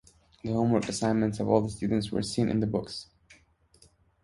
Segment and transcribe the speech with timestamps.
[0.43, 3.05] The homework assignments of all the students were seen in the books.